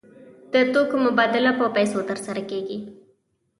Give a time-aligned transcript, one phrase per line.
[0.53, 2.79] د توکو مبادله په پیسو ترسره کیږي.